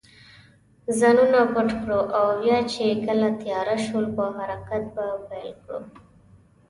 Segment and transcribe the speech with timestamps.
[0.99, 5.79] ځانونه پټ کړو او بیا چې کله تېاره شول، په حرکت به پیل وکړو.